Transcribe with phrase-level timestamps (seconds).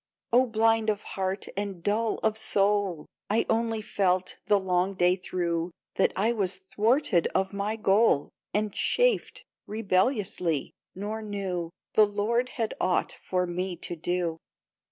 [0.33, 3.05] "Oh, blind of heart and dull of soul!
[3.29, 8.73] I only felt, the long day through, That I was thwarted of my goal, And
[8.73, 14.37] chafed rebelliously, nor knew The Lord had aught for me to do